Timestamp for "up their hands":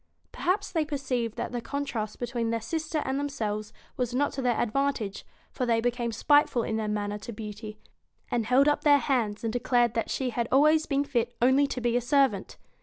8.67-9.43